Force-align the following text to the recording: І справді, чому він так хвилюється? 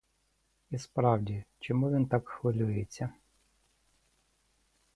І 0.69 0.77
справді, 0.77 1.43
чому 1.59 1.91
він 1.91 2.05
так 2.07 2.27
хвилюється? 2.29 3.13